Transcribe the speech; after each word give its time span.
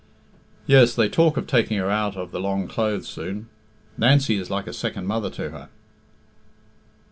"Yes; 0.65 0.95
they 0.95 1.07
talk 1.07 1.37
of 1.37 1.45
taking 1.45 1.77
her 1.77 1.91
out 1.91 2.17
of 2.17 2.31
the 2.31 2.39
long 2.39 2.67
clothes 2.67 3.07
soon. 3.07 3.49
Nancy 3.99 4.37
is 4.37 4.49
like 4.49 4.65
a 4.65 4.73
second 4.73 5.05
mother 5.05 5.29
to 5.29 5.51
her." 5.51 5.69